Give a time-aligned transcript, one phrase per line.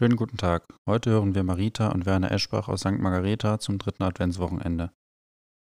[0.00, 0.66] Schönen guten Tag.
[0.88, 3.00] Heute hören wir Marita und Werner Eschbach aus St.
[3.00, 4.94] Margareta zum dritten Adventswochenende.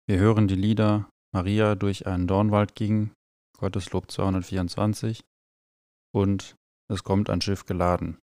[0.07, 3.11] Wir hören die Lieder Maria durch einen Dornwald ging,
[3.59, 5.25] Gotteslob 224
[6.15, 6.55] und
[6.89, 8.21] Es kommt ein Schiff geladen,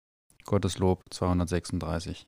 [0.45, 2.27] Gotteslob 236.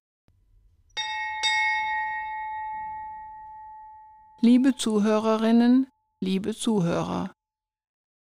[4.41, 5.89] Liebe Zuhörerinnen,
[6.23, 7.35] liebe Zuhörer,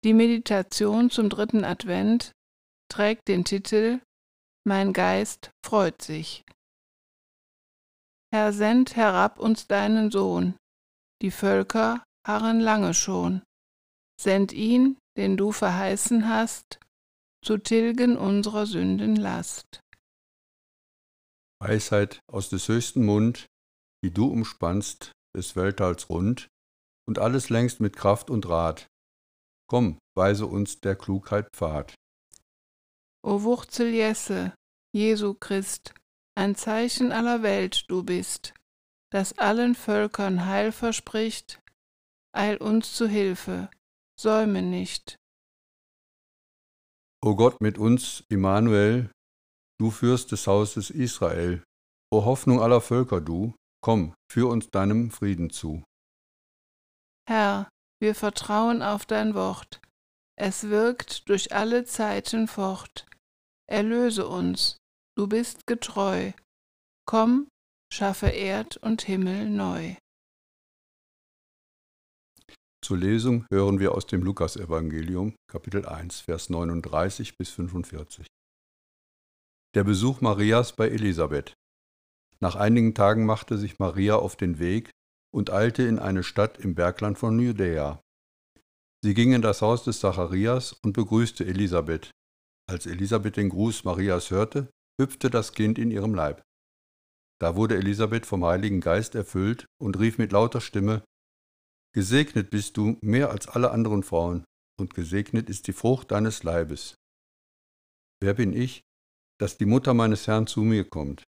[0.04, 2.32] die Meditation zum dritten Advent
[2.88, 4.00] trägt den Titel
[4.64, 6.44] Mein Geist freut sich.
[8.32, 10.54] Herr, send herab uns deinen Sohn,
[11.22, 13.42] die Völker harren lange schon.
[14.20, 16.78] Send ihn, den du verheißen hast,
[17.44, 19.80] zu tilgen unserer Sünden Last.
[21.60, 23.46] Weisheit aus des höchsten Mund,
[24.04, 26.48] die du umspannst des Weltalls rund
[27.08, 28.86] und alles längst mit Kraft und Rat.
[29.68, 31.94] Komm, weise uns der Klugheit Pfad.
[33.22, 34.54] O Wurzel Jesse,
[34.92, 35.94] Jesu Christ,
[36.34, 38.54] ein Zeichen aller Welt du bist,
[39.10, 41.60] das allen Völkern Heil verspricht,
[42.32, 43.70] eil uns zu Hilfe,
[44.18, 45.16] säume nicht.
[47.22, 49.10] O Gott mit uns, Immanuel,
[49.78, 51.62] du Fürst des Hauses Israel,
[52.10, 55.82] o Hoffnung aller Völker du, komm, führ uns deinem Frieden zu.
[57.28, 57.68] Herr,
[58.00, 59.82] wir vertrauen auf dein Wort,
[60.36, 63.06] es wirkt durch alle Zeiten fort.
[63.70, 64.78] Erlöse uns,
[65.16, 66.32] du bist getreu,
[67.06, 67.46] komm,
[67.92, 69.94] schaffe Erd und Himmel neu.
[72.84, 78.26] Zur Lesung hören wir aus dem Lukasevangelium, Kapitel 1, Vers 39 bis 45.
[79.76, 81.52] Der Besuch Marias bei Elisabeth.
[82.40, 84.90] Nach einigen Tagen machte sich Maria auf den Weg
[85.32, 88.00] und eilte in eine Stadt im Bergland von Judäa.
[89.04, 92.10] Sie ging in das Haus des Zacharias und begrüßte Elisabeth.
[92.70, 96.40] Als Elisabeth den Gruß Marias hörte, hüpfte das Kind in ihrem Leib.
[97.40, 101.02] Da wurde Elisabeth vom Heiligen Geist erfüllt und rief mit lauter Stimme,
[101.92, 104.44] Gesegnet bist du mehr als alle anderen Frauen,
[104.78, 106.94] und gesegnet ist die Frucht deines Leibes.
[108.22, 108.82] Wer bin ich,
[109.40, 111.24] dass die Mutter meines Herrn zu mir kommt?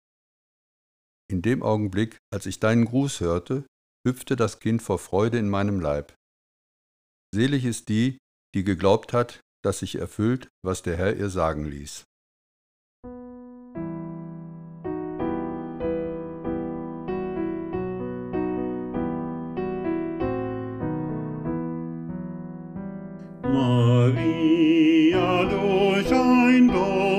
[1.32, 3.66] In dem Augenblick, als ich deinen Gruß hörte,
[4.06, 6.14] hüpfte das Kind vor Freude in meinem Leib.
[7.34, 8.18] Selig ist die,
[8.54, 12.06] die geglaubt hat, dass sich erfüllt, was der Herr ihr sagen ließ.
[23.44, 27.19] Maria durch ein Dornwald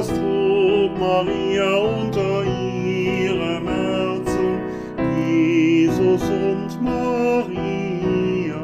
[0.00, 8.56] das trug Maria unter ihrem Herzen, Jesus und Maria.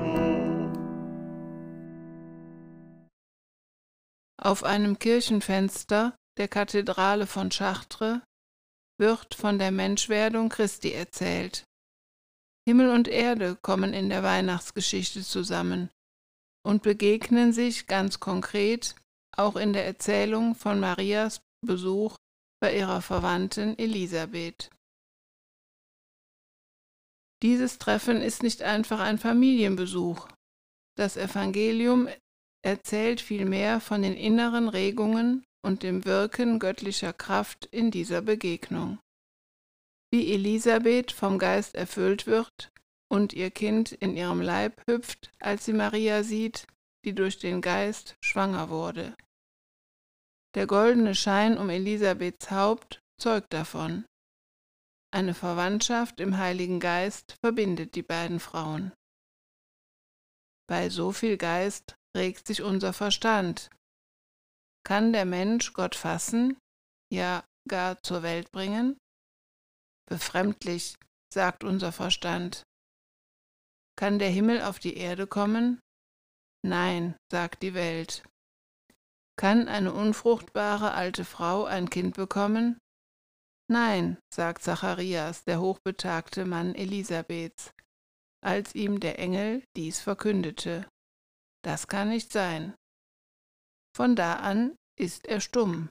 [4.43, 8.21] Auf einem Kirchenfenster der Kathedrale von Chartres
[8.99, 11.65] wird von der Menschwerdung Christi erzählt.
[12.67, 15.91] Himmel und Erde kommen in der Weihnachtsgeschichte zusammen
[16.65, 18.95] und begegnen sich ganz konkret
[19.37, 22.17] auch in der Erzählung von Marias Besuch
[22.61, 24.71] bei ihrer Verwandten Elisabeth.
[27.43, 30.27] Dieses Treffen ist nicht einfach ein Familienbesuch.
[30.97, 32.09] Das Evangelium
[32.63, 38.99] erzählt vielmehr von den inneren Regungen und dem Wirken göttlicher Kraft in dieser Begegnung.
[40.11, 42.73] Wie Elisabeth vom Geist erfüllt wird
[43.09, 46.67] und ihr Kind in ihrem Leib hüpft, als sie Maria sieht,
[47.05, 49.15] die durch den Geist schwanger wurde.
[50.57, 54.07] Der goldene Schein um Elisabeths Haupt zeugt davon.
[55.13, 58.93] Eine Verwandtschaft im Heiligen Geist verbindet die beiden Frauen.
[60.67, 63.69] Bei so viel Geist regt sich unser Verstand.
[64.83, 66.59] Kann der Mensch Gott fassen,
[67.13, 68.97] ja gar zur Welt bringen?
[70.09, 70.97] Befremdlich,
[71.33, 72.63] sagt unser Verstand.
[73.99, 75.81] Kann der Himmel auf die Erde kommen?
[76.63, 78.23] Nein, sagt die Welt.
[79.39, 82.79] Kann eine unfruchtbare alte Frau ein Kind bekommen?
[83.69, 87.73] Nein, sagt Zacharias, der hochbetagte Mann Elisabeths,
[88.43, 90.89] als ihm der Engel dies verkündete.
[91.63, 92.75] das kann nicht sein.
[93.97, 95.91] Von da an ist er stumm.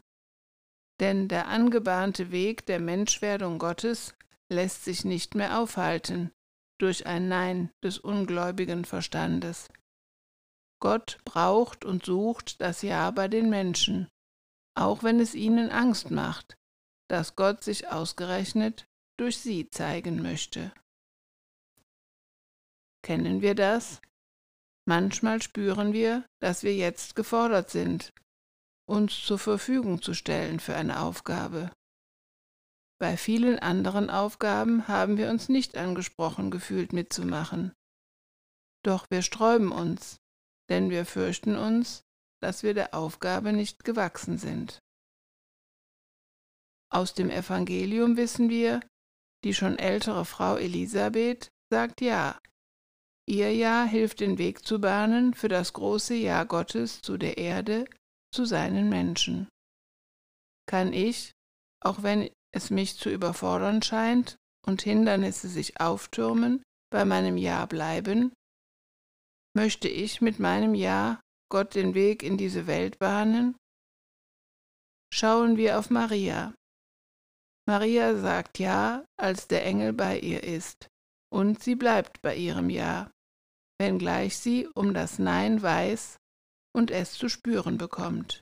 [1.01, 4.15] Denn der angebahnte Weg der Menschwerdung Gottes
[4.49, 6.31] lässt sich nicht mehr aufhalten
[6.79, 9.67] durch ein Nein des ungläubigen Verstandes.
[10.85, 14.07] Gott braucht und sucht das Ja bei den Menschen,
[14.77, 16.59] auch wenn es ihnen Angst macht,
[17.09, 18.85] dass Gott sich ausgerechnet
[19.19, 20.71] durch sie zeigen möchte.
[23.03, 23.99] Kennen wir das?
[24.87, 28.13] Manchmal spüren wir, dass wir jetzt gefordert sind,
[28.87, 31.71] uns zur Verfügung zu stellen für eine Aufgabe.
[33.01, 37.73] Bei vielen anderen Aufgaben haben wir uns nicht angesprochen gefühlt mitzumachen.
[38.83, 40.19] Doch wir sträuben uns,
[40.69, 42.03] denn wir fürchten uns,
[42.41, 44.79] dass wir der Aufgabe nicht gewachsen sind.
[46.91, 48.79] Aus dem Evangelium wissen wir,
[49.43, 52.39] die schon ältere Frau Elisabeth sagt Ja.
[53.27, 57.85] Ihr Ja hilft den Weg zu bahnen für das große Ja Gottes zu der Erde,
[58.31, 59.47] zu seinen Menschen.
[60.67, 61.31] Kann ich,
[61.81, 68.31] auch wenn es mich zu überfordern scheint und Hindernisse sich auftürmen, bei meinem Ja bleiben?
[69.55, 73.55] Möchte ich mit meinem Ja Gott den Weg in diese Welt bahnen?
[75.13, 76.53] Schauen wir auf Maria.
[77.65, 80.89] Maria sagt Ja, als der Engel bei ihr ist,
[81.31, 83.09] und sie bleibt bei ihrem Ja,
[83.79, 86.17] wenngleich sie um das Nein weiß
[86.75, 88.41] und es zu spüren bekommt.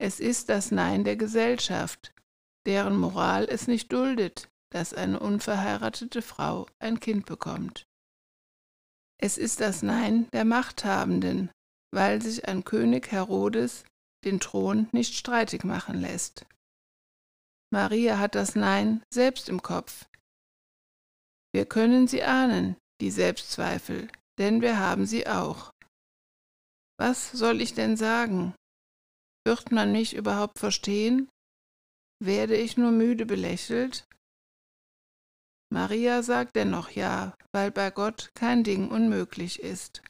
[0.00, 2.14] Es ist das Nein der Gesellschaft,
[2.64, 7.87] deren Moral es nicht duldet, dass eine unverheiratete Frau ein Kind bekommt.
[9.20, 11.50] Es ist das Nein der Machthabenden,
[11.92, 13.84] weil sich ein König Herodes
[14.24, 16.46] den Thron nicht streitig machen lässt.
[17.70, 20.06] Maria hat das Nein selbst im Kopf.
[21.52, 25.72] Wir können sie ahnen, die Selbstzweifel, denn wir haben sie auch.
[26.98, 28.54] Was soll ich denn sagen?
[29.46, 31.28] Wird man mich überhaupt verstehen?
[32.20, 34.04] Werde ich nur müde belächelt?
[35.70, 40.02] Maria sagt dennoch ja, weil bei Gott kein Ding unmöglich ist.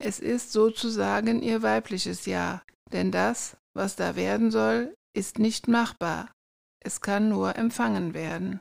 [0.00, 6.32] Es ist sozusagen ihr weibliches Ja, denn das, was da werden soll, ist nicht machbar,
[6.80, 8.60] es kann nur empfangen werden.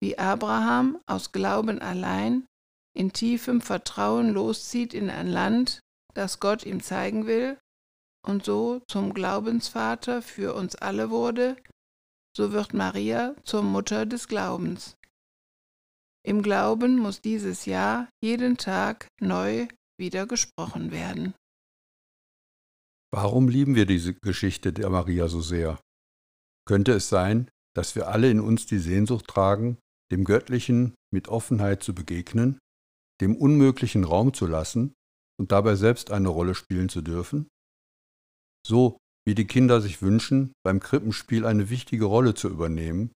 [0.00, 2.46] Wie Abraham aus Glauben allein
[2.96, 5.80] in tiefem Vertrauen loszieht in ein Land,
[6.14, 7.58] das Gott ihm zeigen will,
[8.24, 11.56] und so zum Glaubensvater für uns alle wurde,
[12.36, 14.96] so wird Maria zur Mutter des Glaubens.
[16.26, 21.34] Im Glauben muss dieses Ja jeden Tag neu wieder gesprochen werden.
[23.12, 25.78] Warum lieben wir diese Geschichte der Maria so sehr?
[26.66, 29.78] Könnte es sein, dass wir alle in uns die Sehnsucht tragen,
[30.10, 32.58] dem Göttlichen mit Offenheit zu begegnen,
[33.20, 34.94] dem Unmöglichen Raum zu lassen
[35.38, 37.48] und dabei selbst eine Rolle spielen zu dürfen?
[38.66, 43.12] So wie die Kinder sich wünschen, beim Krippenspiel eine wichtige Rolle zu übernehmen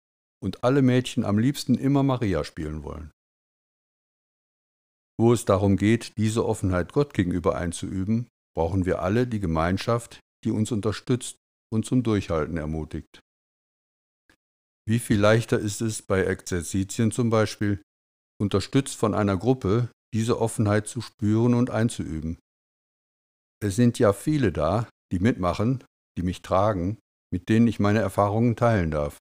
[0.44, 3.12] und alle Mädchen am liebsten immer Maria spielen wollen.
[5.18, 10.52] Wo es darum geht, diese Offenheit Gott gegenüber einzuüben, brauchen wir alle die Gemeinschaft, die
[10.52, 11.38] uns unterstützt
[11.74, 13.20] und zum Durchhalten ermutigt.
[14.88, 17.82] Wie viel leichter ist es bei Exerzitien zum Beispiel,
[18.40, 22.38] unterstützt von einer Gruppe, diese Offenheit zu spüren und einzuüben.
[23.64, 25.84] Es sind ja viele da, die mitmachen,
[26.18, 27.00] die mich tragen,
[27.32, 29.18] mit denen ich meine Erfahrungen teilen darf.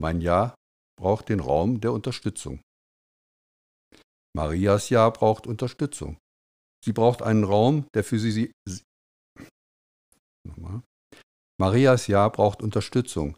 [0.00, 0.54] Mein Ja
[0.98, 2.60] braucht den Raum der Unterstützung.
[4.34, 6.18] Marias Ja braucht Unterstützung.
[6.84, 8.82] Sie braucht einen Raum, der für sie, sie
[10.46, 10.82] Nochmal.
[11.60, 13.36] Marias Ja braucht Unterstützung.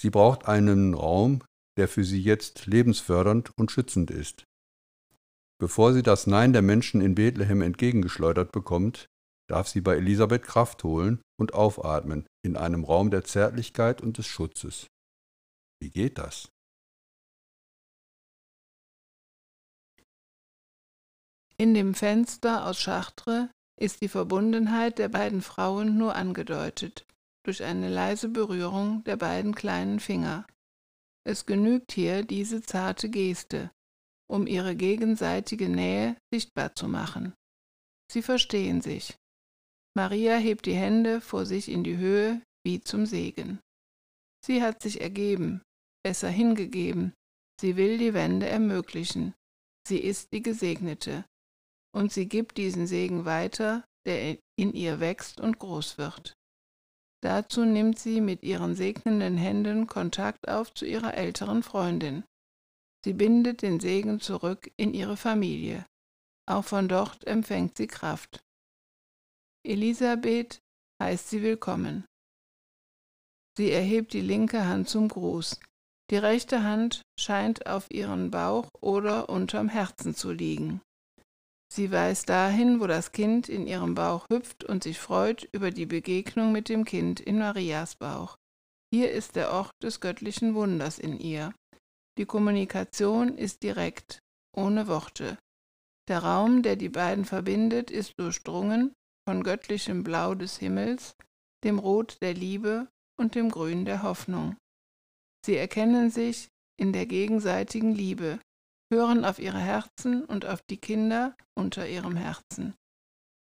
[0.00, 1.42] Sie braucht einen Raum,
[1.76, 4.44] der für sie jetzt lebensfördernd und schützend ist.
[5.58, 9.06] Bevor sie das Nein der Menschen in Bethlehem entgegengeschleudert bekommt,
[9.48, 14.26] darf sie bei Elisabeth Kraft holen und aufatmen in einem Raum der Zärtlichkeit und des
[14.26, 14.86] Schutzes.
[15.80, 16.48] Wie geht das?
[21.58, 23.48] In dem Fenster aus Chartres
[23.80, 27.06] ist die Verbundenheit der beiden Frauen nur angedeutet,
[27.44, 30.46] durch eine leise Berührung der beiden kleinen Finger.
[31.24, 33.70] Es genügt hier diese zarte Geste,
[34.28, 37.34] um ihre gegenseitige Nähe sichtbar zu machen.
[38.10, 39.18] Sie verstehen sich.
[39.96, 43.60] Maria hebt die Hände vor sich in die Höhe wie zum Segen.
[44.44, 45.62] Sie hat sich ergeben,
[46.04, 47.14] besser hingegeben,
[47.58, 49.32] sie will die Wende ermöglichen,
[49.88, 51.24] sie ist die Gesegnete,
[51.94, 56.34] und sie gibt diesen Segen weiter, der in ihr wächst und groß wird.
[57.22, 62.22] Dazu nimmt sie mit ihren segnenden Händen Kontakt auf zu ihrer älteren Freundin.
[63.02, 65.86] Sie bindet den Segen zurück in ihre Familie,
[66.44, 68.40] Auch von dort empfängt sie Kraft.
[69.66, 70.60] Elisabeth
[71.02, 72.04] heißt sie willkommen.
[73.58, 75.58] Sie erhebt die linke Hand zum Gruß.
[76.08, 80.82] Die rechte Hand scheint auf ihren Bauch oder unterm Herzen zu liegen.
[81.74, 85.86] Sie weist dahin, wo das Kind in ihrem Bauch hüpft und sich freut über die
[85.86, 88.36] Begegnung mit dem Kind in Marias Bauch.
[88.94, 91.52] Hier ist der Ort des göttlichen Wunders in ihr.
[92.18, 94.20] Die Kommunikation ist direkt,
[94.56, 95.38] ohne Worte.
[96.06, 98.92] Der Raum, der die beiden verbindet, ist durchdrungen
[99.26, 101.16] von göttlichem Blau des Himmels,
[101.64, 104.56] dem Rot der Liebe und dem Grün der Hoffnung.
[105.44, 108.38] Sie erkennen sich in der gegenseitigen Liebe,
[108.92, 112.74] hören auf ihre Herzen und auf die Kinder unter ihrem Herzen.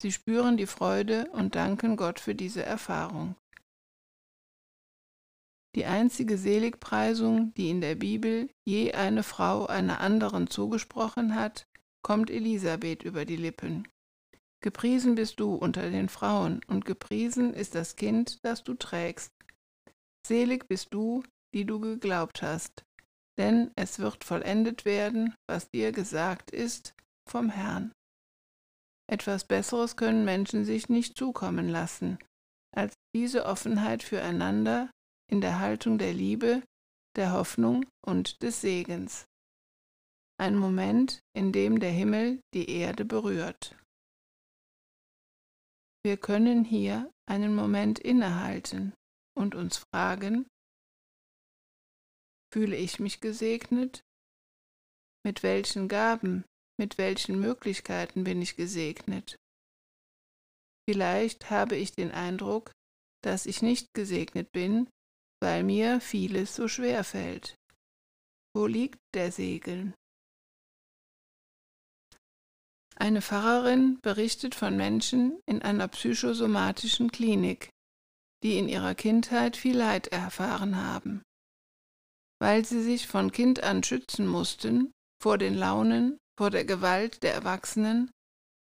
[0.03, 3.37] Sie spüren die Freude und danken Gott für diese Erfahrung.
[5.75, 11.69] Die einzige Seligpreisung, die in der Bibel je eine Frau einer anderen zugesprochen hat,
[12.03, 13.87] kommt Elisabeth über die Lippen.
[14.61, 19.33] Gepriesen bist du unter den Frauen, und gepriesen ist das Kind, das du trägst.
[20.27, 21.23] Selig bist du,
[21.55, 22.83] die du geglaubt hast,
[23.39, 26.95] denn es wird vollendet werden, was dir gesagt ist
[27.29, 27.93] vom Herrn.
[29.11, 32.19] Etwas Besseres können Menschen sich nicht zukommen lassen,
[32.75, 34.91] als diese Offenheit füreinander
[35.31, 36.63] in der Haltung der Liebe,
[37.17, 39.25] der Hoffnung und des Segens.
[40.39, 43.77] Ein Moment, in dem der Himmel die Erde berührt.
[46.09, 48.95] Wir können hier einen Moment innehalten
[49.37, 50.49] und uns fragen,
[52.51, 54.01] fühle ich mich gesegnet?
[55.23, 56.47] Mit welchen Gaben,
[56.81, 59.37] mit welchen Möglichkeiten bin ich gesegnet?
[60.89, 62.73] Vielleicht habe ich den Eindruck,
[63.23, 64.89] dass ich nicht gesegnet bin,
[65.43, 67.55] weil mir vieles so schwer fällt.
[68.57, 69.93] Wo liegt der Segen?
[73.01, 77.71] Eine Pfarrerin berichtet von Menschen in einer psychosomatischen Klinik,
[78.43, 81.23] die in ihrer Kindheit viel Leid erfahren haben.
[82.41, 87.35] Weil sie sich von Kind an schützen mussten vor den Launen, vor der Gewalt der
[87.35, 88.11] Erwachsenen,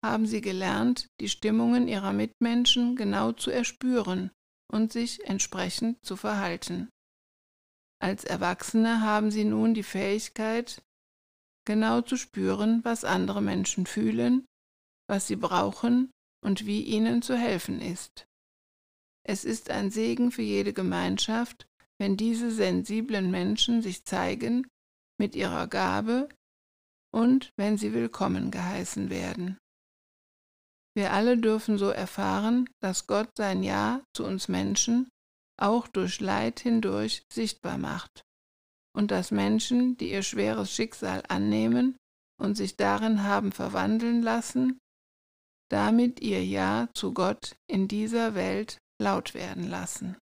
[0.04, 4.32] haben sie gelernt, die Stimmungen ihrer Mitmenschen genau zu erspüren
[4.72, 6.90] und sich entsprechend zu verhalten.
[8.02, 10.82] Als Erwachsene haben sie nun die Fähigkeit,
[11.70, 14.44] genau zu spüren, was andere Menschen fühlen,
[15.08, 16.10] was sie brauchen
[16.44, 18.26] und wie ihnen zu helfen ist.
[19.24, 21.68] Es ist ein Segen für jede Gemeinschaft,
[22.00, 24.66] wenn diese sensiblen Menschen sich zeigen
[25.20, 26.28] mit ihrer Gabe
[27.14, 29.60] und wenn sie willkommen geheißen werden.
[30.96, 35.08] Wir alle dürfen so erfahren, dass Gott sein Ja zu uns Menschen
[35.62, 38.24] auch durch Leid hindurch sichtbar macht
[39.00, 41.96] und dass Menschen, die ihr schweres Schicksal annehmen
[42.38, 44.78] und sich darin haben verwandeln lassen,
[45.72, 50.18] damit ihr Ja zu Gott in dieser Welt laut werden lassen.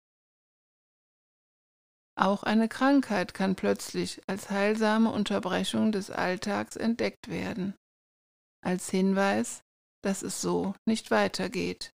[2.20, 7.76] Auch eine Krankheit kann plötzlich als heilsame Unterbrechung des Alltags entdeckt werden,
[8.66, 9.62] als Hinweis,
[10.04, 11.92] dass es so nicht weitergeht,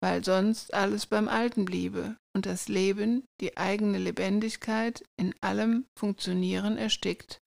[0.00, 6.76] weil sonst alles beim Alten bliebe und das Leben die eigene Lebendigkeit in allem Funktionieren
[6.76, 7.40] erstickt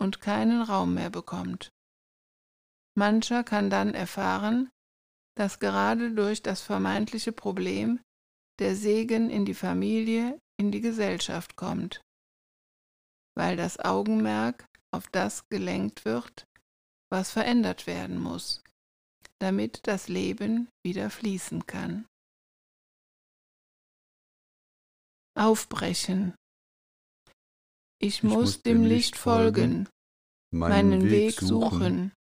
[0.00, 1.70] und keinen Raum mehr bekommt.
[2.96, 4.70] Mancher kann dann erfahren,
[5.36, 8.00] dass gerade durch das vermeintliche Problem
[8.58, 12.02] der Segen in die Familie, in die Gesellschaft kommt,
[13.36, 16.46] weil das Augenmerk auf das gelenkt wird,
[17.10, 18.59] was verändert werden muss,
[19.40, 22.06] damit das Leben wieder fließen kann.
[25.40, 26.34] aufbrechen.
[27.98, 29.88] Ich, ich muss dem Licht folgen,
[30.52, 32.12] meinen Weg suchen,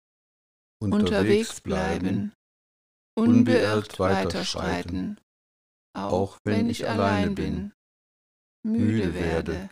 [0.80, 2.32] unterwegs bleiben,
[3.16, 5.20] unbeirrt weiterschreiten,
[5.94, 7.72] auch wenn ich allein bin,
[8.64, 9.70] müde werde,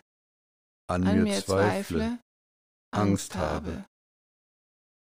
[0.89, 2.19] an mir zweifle,
[2.91, 3.85] Angst habe.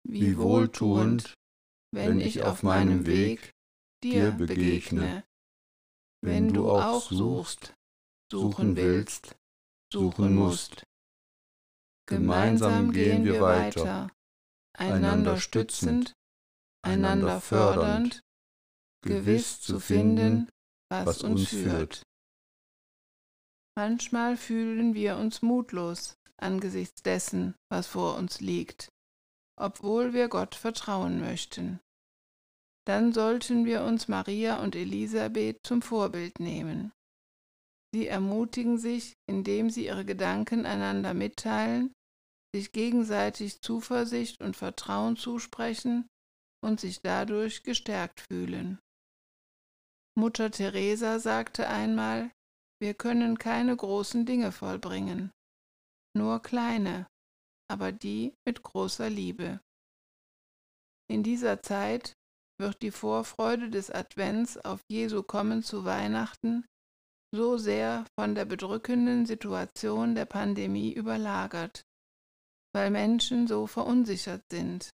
[0.05, 1.35] Wie wohltuend,
[1.93, 3.55] wenn ich auf meinem Weg
[4.03, 5.25] dir begegne,
[6.23, 7.75] wenn du auch suchst,
[8.31, 9.37] suchen willst,
[9.93, 10.85] suchen musst.
[12.07, 14.11] Gemeinsam gehen wir weiter,
[14.77, 16.15] einander stützend,
[16.83, 18.23] einander fördernd,
[19.03, 20.49] gewiss zu finden,
[20.91, 22.03] was uns führt.
[23.77, 28.91] Manchmal fühlen wir uns mutlos angesichts dessen, was vor uns liegt,
[29.59, 31.81] obwohl wir Gott vertrauen möchten.
[32.87, 36.93] Dann sollten wir uns Maria und Elisabeth zum Vorbild nehmen.
[37.95, 41.93] Sie ermutigen sich, indem sie ihre Gedanken einander mitteilen
[42.55, 46.09] sich gegenseitig Zuversicht und Vertrauen zusprechen
[46.65, 48.79] und sich dadurch gestärkt fühlen.
[50.17, 52.31] Mutter Teresa sagte einmal,
[52.81, 55.31] wir können keine großen Dinge vollbringen,
[56.17, 57.07] nur kleine,
[57.69, 59.61] aber die mit großer Liebe.
[61.11, 62.15] In dieser Zeit
[62.61, 66.67] wird die Vorfreude des Advents auf Jesu Kommen zu Weihnachten
[67.35, 71.83] so sehr von der bedrückenden Situation der Pandemie überlagert,
[72.75, 74.91] weil Menschen so verunsichert sind.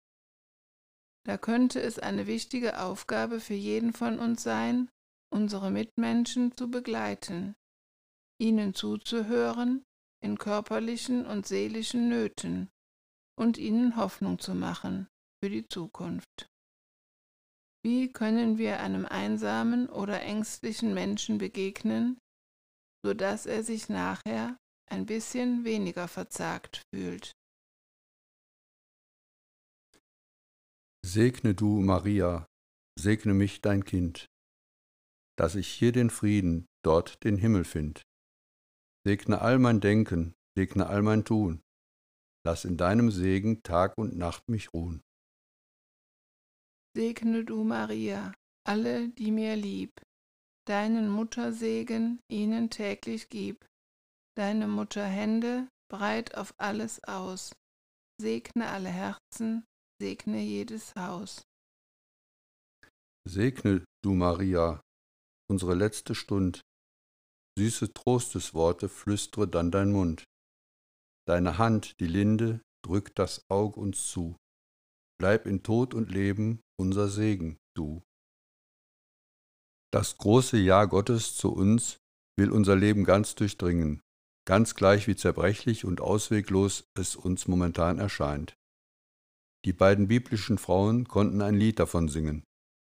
[1.25, 4.89] Da könnte es eine wichtige Aufgabe für jeden von uns sein,
[5.31, 7.55] unsere Mitmenschen zu begleiten,
[8.39, 9.83] ihnen zuzuhören
[10.21, 12.69] in körperlichen und seelischen Nöten
[13.37, 15.07] und ihnen Hoffnung zu machen
[15.41, 16.49] für die Zukunft.
[17.83, 22.19] Wie können wir einem einsamen oder ängstlichen Menschen begegnen,
[23.05, 24.57] so dass er sich nachher
[24.91, 27.31] ein bisschen weniger verzagt fühlt?
[31.05, 32.45] Segne du, Maria,
[32.99, 34.25] segne mich, dein Kind,
[35.37, 38.01] dass ich hier den Frieden, dort den Himmel find.
[39.05, 41.61] Segne all mein Denken, segne all mein Tun,
[42.45, 45.01] lass in deinem Segen Tag und Nacht mich ruhen.
[46.95, 48.33] Segne du, Maria,
[48.67, 50.01] alle, die mir lieb,
[50.67, 53.65] deinen Muttersegen ihnen täglich gib,
[54.35, 57.53] deine Mutterhände breit auf alles aus,
[58.21, 59.63] segne alle Herzen,
[60.01, 61.41] segne jedes Haus.
[63.27, 64.81] Segne du, Maria,
[65.49, 66.61] unsere letzte Stund,
[67.59, 70.23] süße Trostesworte flüstere dann dein Mund.
[71.27, 74.37] Deine Hand, die Linde, drückt das Aug uns zu.
[75.19, 78.01] Bleib in Tod und Leben unser Segen, du.
[79.91, 81.97] Das große Ja Gottes zu uns
[82.37, 83.99] will unser Leben ganz durchdringen,
[84.47, 88.53] ganz gleich wie zerbrechlich und ausweglos es uns momentan erscheint.
[89.65, 92.45] Die beiden biblischen Frauen konnten ein Lied davon singen,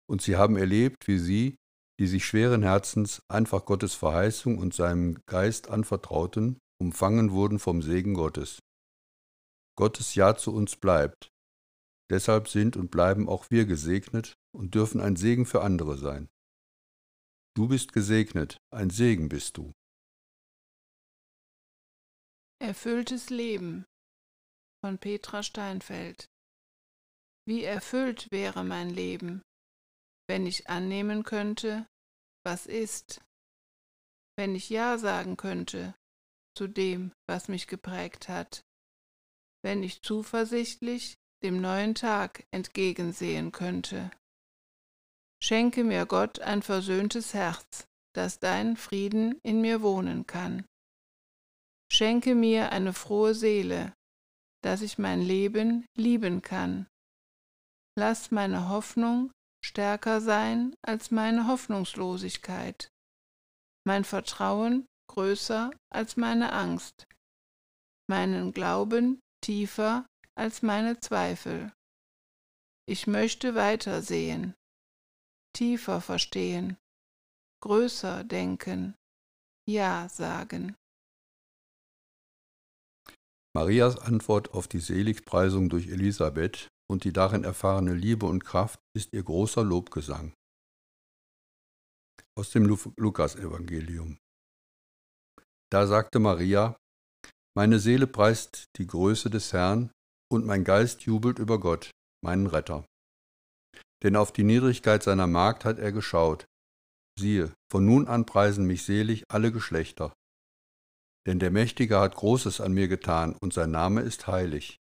[0.08, 1.56] und sie haben erlebt, wie sie,
[2.02, 8.14] die sich schweren Herzens einfach Gottes Verheißung und seinem Geist anvertrauten, umfangen wurden vom Segen
[8.14, 8.58] Gottes.
[9.78, 11.30] Gottes Ja zu uns bleibt,
[12.10, 16.28] Deshalb sind und bleiben auch wir gesegnet und dürfen ein Segen für andere sein.
[17.56, 19.72] Du bist gesegnet, ein Segen bist du.
[22.60, 23.84] Erfülltes Leben
[24.84, 26.26] von Petra Steinfeld
[27.46, 29.40] Wie erfüllt wäre mein Leben,
[30.28, 31.86] wenn ich annehmen könnte,
[32.44, 33.20] was ist,
[34.36, 35.94] wenn ich Ja sagen könnte
[36.56, 38.62] zu dem, was mich geprägt hat,
[39.62, 44.10] wenn ich zuversichtlich dem neuen Tag entgegensehen könnte.
[45.42, 50.66] Schenke mir Gott ein versöhntes Herz, dass dein Frieden in mir wohnen kann.
[51.90, 53.92] Schenke mir eine frohe Seele,
[54.62, 56.86] dass ich mein Leben lieben kann.
[57.98, 59.32] Lass meine Hoffnung
[59.64, 62.88] stärker sein als meine Hoffnungslosigkeit,
[63.84, 67.06] mein Vertrauen größer als meine Angst,
[68.08, 71.72] meinen Glauben tiefer als meine Zweifel.
[72.88, 74.54] Ich möchte weiter sehen,
[75.54, 76.76] tiefer verstehen,
[77.62, 78.94] größer denken,
[79.68, 80.74] Ja sagen.
[83.54, 89.12] Marias Antwort auf die Seligpreisung durch Elisabeth und die darin erfahrene Liebe und Kraft ist
[89.12, 90.34] ihr großer Lobgesang.
[92.38, 94.18] Aus dem Lukasevangelium.
[95.70, 96.76] Da sagte Maria,
[97.56, 99.90] Meine Seele preist die Größe des Herrn
[100.30, 101.90] und mein Geist jubelt über Gott,
[102.24, 102.84] meinen Retter.
[104.02, 106.46] Denn auf die Niedrigkeit seiner Magd hat er geschaut.
[107.18, 110.12] Siehe, von nun an preisen mich selig alle Geschlechter.
[111.26, 114.81] Denn der Mächtige hat Großes an mir getan, und sein Name ist heilig.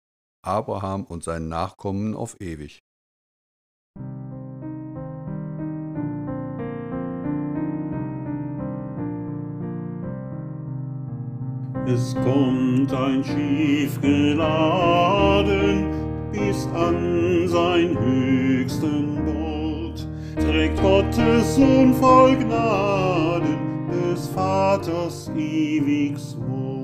[0.43, 2.81] Abraham und seinen Nachkommen auf ewig.
[11.87, 15.87] Es kommt ein Schiff geladen
[16.31, 26.80] bis an sein höchsten Bord, trägt Gottes Sohn voll Gnaden des Vaters ewigs Wort.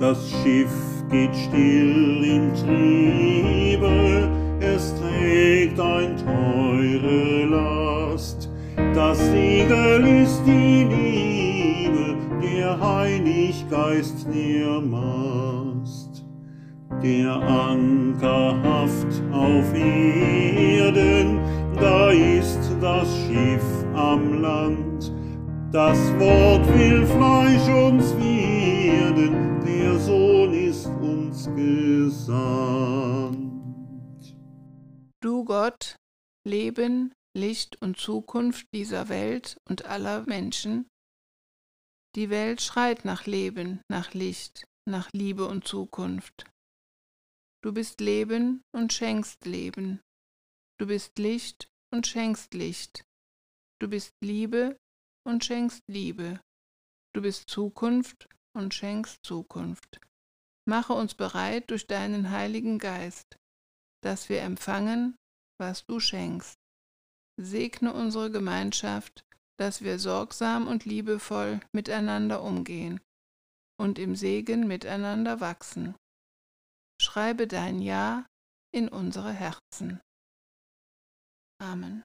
[0.00, 0.74] Das Schiff
[1.08, 4.28] geht still im Triebe,
[4.60, 8.50] es trägt ein teure Last.
[8.94, 16.24] Das Siegel ist die Liebe, der Heilig Geist der Mast.
[17.02, 21.38] Der Anker haft auf Erden,
[21.78, 25.12] da ist das Schiff am Land.
[25.70, 29.43] Das Wort will Fleisch uns werden,
[29.84, 33.36] der Sohn ist uns gesandt.
[35.20, 35.96] Du Gott,
[36.46, 40.88] Leben, Licht und Zukunft dieser Welt und aller Menschen.
[42.16, 46.46] Die Welt schreit nach Leben, nach Licht, nach Liebe und Zukunft.
[47.62, 50.00] Du bist Leben und schenkst Leben.
[50.80, 53.04] Du bist Licht und schenkst Licht.
[53.82, 54.78] Du bist Liebe
[55.26, 56.40] und schenkst Liebe.
[57.14, 60.00] Du bist Zukunft und schenkst Zukunft.
[60.66, 63.36] Mache uns bereit durch deinen Heiligen Geist,
[64.02, 65.16] dass wir empfangen,
[65.58, 66.58] was du schenkst.
[67.40, 69.24] Segne unsere Gemeinschaft,
[69.58, 73.00] dass wir sorgsam und liebevoll miteinander umgehen
[73.80, 75.94] und im Segen miteinander wachsen.
[77.00, 78.26] Schreibe dein Ja
[78.72, 80.00] in unsere Herzen.
[81.60, 82.04] Amen.